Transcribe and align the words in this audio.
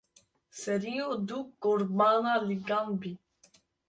Seriyo 0.59 1.07
tu 1.27 1.37
qurbana 1.61 2.33
lingan 2.47 2.87
bî. 3.01 3.11